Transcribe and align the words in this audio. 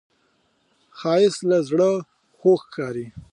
ښایست 0.99 1.41
له 1.49 1.57
زړه 1.69 1.89
خوږ 2.37 2.61
ښکاري 2.67 3.07